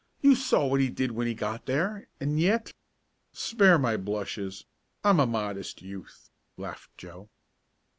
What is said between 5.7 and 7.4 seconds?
youth!" laughed Joe.